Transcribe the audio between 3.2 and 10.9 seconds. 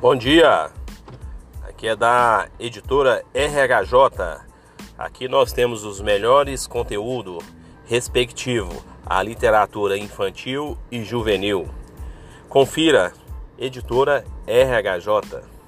RHJ. Aqui nós temos os melhores conteúdos respectivo à literatura infantil